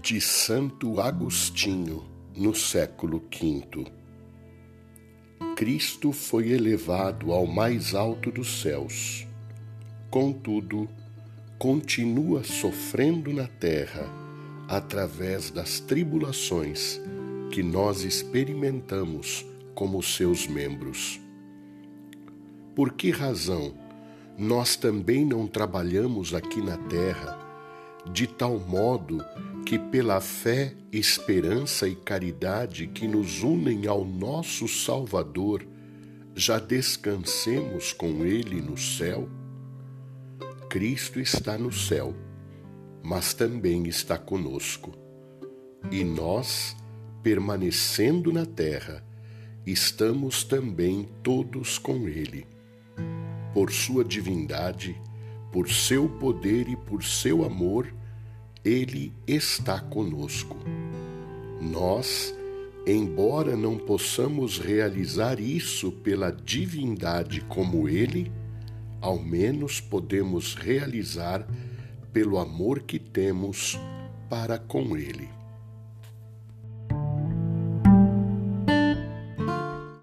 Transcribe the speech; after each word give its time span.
de 0.00 0.18
Santo 0.18 0.98
Agostinho, 0.98 2.04
no 2.34 2.54
século 2.54 3.22
V. 3.30 3.86
Cristo 5.54 6.10
foi 6.10 6.48
elevado 6.52 7.32
ao 7.32 7.46
mais 7.46 7.94
alto 7.94 8.30
dos 8.30 8.62
céus. 8.62 9.26
Contudo, 10.08 10.88
continua 11.58 12.42
sofrendo 12.42 13.30
na 13.30 13.46
terra 13.46 14.08
através 14.68 15.50
das 15.50 15.80
tribulações 15.80 16.98
que 17.52 17.62
nós 17.62 18.02
experimentamos 18.02 19.44
como 19.74 20.02
seus 20.02 20.46
membros. 20.46 21.20
Por 22.74 22.94
que 22.94 23.10
razão 23.10 23.74
nós 24.38 24.76
também 24.76 25.26
não 25.26 25.46
trabalhamos 25.46 26.32
aqui 26.32 26.62
na 26.62 26.78
terra 26.78 27.49
de 28.12 28.26
tal 28.26 28.58
modo 28.58 29.24
que, 29.66 29.78
pela 29.78 30.20
fé, 30.20 30.74
esperança 30.92 31.86
e 31.86 31.94
caridade 31.94 32.86
que 32.86 33.06
nos 33.06 33.42
unem 33.42 33.86
ao 33.86 34.04
nosso 34.04 34.66
Salvador, 34.66 35.66
já 36.34 36.58
descansemos 36.58 37.92
com 37.92 38.24
Ele 38.24 38.60
no 38.60 38.76
céu? 38.76 39.28
Cristo 40.68 41.20
está 41.20 41.58
no 41.58 41.72
céu, 41.72 42.14
mas 43.02 43.34
também 43.34 43.86
está 43.86 44.16
conosco. 44.16 44.92
E 45.90 46.04
nós, 46.04 46.76
permanecendo 47.22 48.32
na 48.32 48.46
terra, 48.46 49.04
estamos 49.66 50.44
também 50.44 51.08
todos 51.22 51.78
com 51.78 52.08
Ele. 52.08 52.46
Por 53.52 53.72
Sua 53.72 54.04
divindade, 54.04 55.00
por 55.52 55.68
seu 55.68 56.08
poder 56.08 56.68
e 56.68 56.76
por 56.76 57.02
seu 57.02 57.44
amor, 57.44 57.92
Ele 58.64 59.12
está 59.26 59.80
conosco. 59.80 60.56
Nós, 61.60 62.34
embora 62.86 63.56
não 63.56 63.76
possamos 63.76 64.58
realizar 64.58 65.40
isso 65.40 65.92
pela 65.92 66.30
divindade 66.30 67.40
como 67.42 67.88
Ele, 67.88 68.30
ao 69.00 69.18
menos 69.18 69.80
podemos 69.80 70.54
realizar 70.54 71.46
pelo 72.12 72.38
amor 72.38 72.82
que 72.82 72.98
temos 72.98 73.78
para 74.28 74.58
com 74.58 74.96
Ele. 74.96 75.28